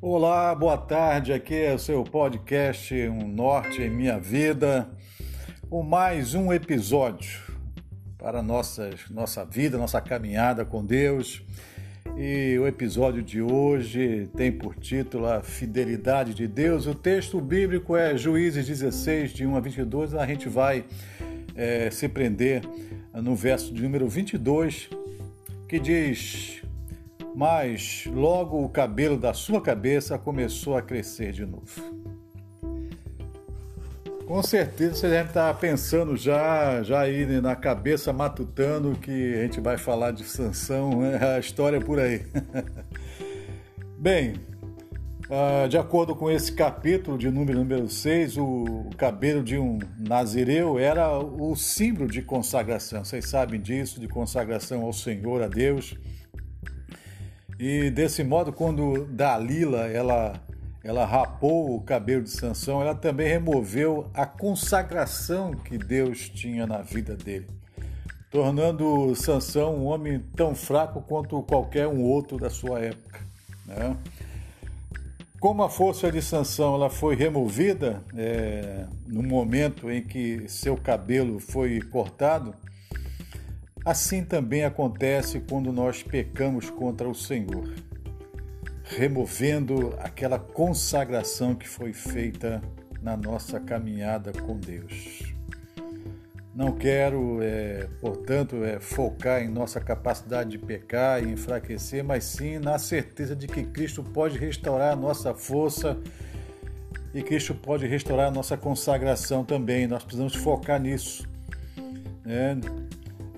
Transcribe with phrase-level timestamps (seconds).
[0.00, 1.32] Olá, boa tarde.
[1.32, 4.88] Aqui é o seu podcast Um Norte em Minha Vida,
[5.68, 7.40] com mais um episódio
[8.16, 11.42] para nossa, nossa vida, nossa caminhada com Deus.
[12.16, 16.86] E o episódio de hoje tem por título A Fidelidade de Deus.
[16.86, 20.14] O texto bíblico é Juízes 16, de 1 a 22.
[20.14, 20.84] A gente vai
[21.56, 22.62] é, se prender
[23.12, 24.90] no verso de número 22,
[25.66, 26.62] que diz:
[27.38, 31.70] mas logo o cabelo da sua cabeça começou a crescer de novo.
[34.26, 39.60] Com certeza você deve estar pensando já, já aí na cabeça matutando que a gente
[39.60, 41.16] vai falar de Sansão, né?
[41.36, 42.26] a história é por aí.
[43.96, 44.34] Bem,
[45.30, 50.76] ah, de acordo com esse capítulo de número número 6, o cabelo de um nazireu
[50.76, 53.04] era o símbolo de consagração.
[53.04, 55.96] Vocês sabem disso, de consagração ao Senhor, a Deus.
[57.58, 60.40] E desse modo, quando Dalila ela,
[60.84, 66.82] ela rapou o cabelo de Sansão, ela também removeu a consagração que Deus tinha na
[66.82, 67.48] vida dele,
[68.30, 73.20] tornando Sansão um homem tão fraco quanto qualquer um outro da sua época.
[73.66, 73.96] Né?
[75.40, 81.40] Como a força de Sansão ela foi removida é, no momento em que seu cabelo
[81.40, 82.54] foi cortado,
[83.84, 87.72] Assim também acontece quando nós pecamos contra o Senhor,
[88.84, 92.62] removendo aquela consagração que foi feita
[93.00, 95.32] na nossa caminhada com Deus.
[96.54, 102.58] Não quero, é, portanto, é, focar em nossa capacidade de pecar e enfraquecer, mas sim
[102.58, 105.96] na certeza de que Cristo pode restaurar a nossa força
[107.14, 109.86] e Cristo pode restaurar a nossa consagração também.
[109.86, 111.28] Nós precisamos focar nisso.
[112.24, 112.58] Né?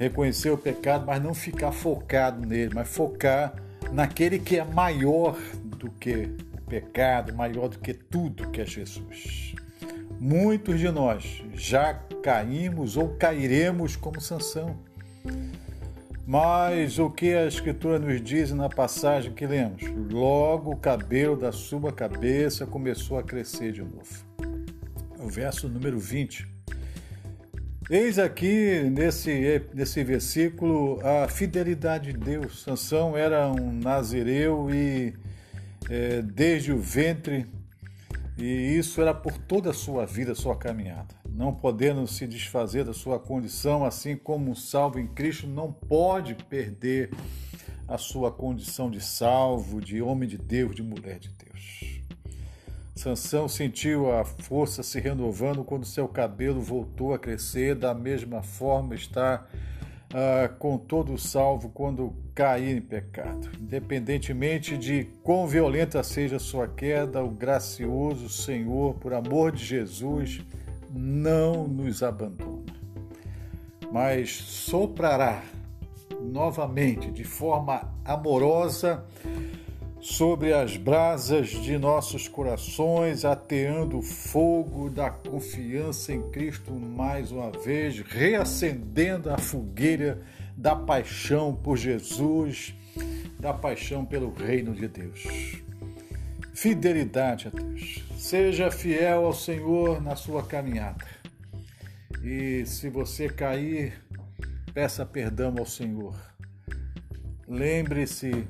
[0.00, 3.54] Reconhecer o pecado, mas não ficar focado nele, mas focar
[3.92, 9.54] naquele que é maior do que o pecado, maior do que tudo que é Jesus.
[10.18, 14.78] Muitos de nós já caímos ou cairemos como Sansão.
[16.26, 19.82] Mas o que a Escritura nos diz na passagem que lemos?
[20.10, 24.24] Logo o cabelo da sua cabeça começou a crescer de novo.
[25.18, 26.59] O verso número 20
[27.92, 32.62] Eis aqui nesse, nesse versículo a fidelidade de Deus.
[32.62, 35.12] Sansão era um nazireu e
[35.90, 37.48] é, desde o ventre,
[38.38, 41.16] e isso era por toda a sua vida, sua caminhada.
[41.28, 46.36] Não podendo se desfazer da sua condição, assim como um salvo em Cristo não pode
[46.36, 47.10] perder
[47.88, 51.99] a sua condição de salvo, de homem de Deus, de mulher de Deus.
[52.94, 58.94] Sansão sentiu a força se renovando quando seu cabelo voltou a crescer, da mesma forma
[58.94, 59.46] está
[60.10, 63.50] uh, com todo salvo quando cair em pecado.
[63.60, 70.40] Independentemente de quão violenta seja sua queda, o gracioso Senhor, por amor de Jesus,
[70.92, 72.74] não nos abandona,
[73.92, 75.42] mas soprará
[76.20, 79.04] novamente de forma amorosa
[80.00, 87.50] sobre as brasas de nossos corações, ateando o fogo da confiança em Cristo mais uma
[87.50, 90.22] vez, reacendendo a fogueira
[90.56, 92.74] da paixão por Jesus,
[93.38, 95.60] da paixão pelo reino de Deus.
[96.54, 98.04] Fidelidade a Deus.
[98.16, 101.06] Seja fiel ao Senhor na sua caminhada.
[102.22, 103.94] E se você cair,
[104.74, 106.14] peça perdão ao Senhor.
[107.48, 108.46] Lembre-se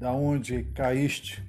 [0.00, 1.42] da onde caíste.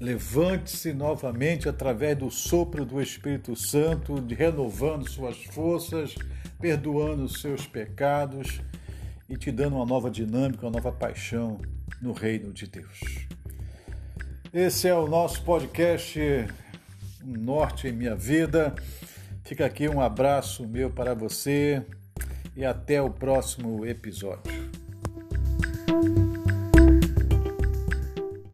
[0.00, 6.14] Levante-se novamente através do sopro do Espírito Santo, renovando suas forças,
[6.58, 8.62] perdoando os seus pecados
[9.28, 11.60] e te dando uma nova dinâmica, uma nova paixão
[12.00, 13.26] no reino de Deus.
[14.50, 16.18] Esse é o nosso podcast
[17.22, 18.74] Norte em Minha Vida.
[19.44, 21.84] Fica aqui um abraço meu para você
[22.56, 24.65] e até o próximo episódio.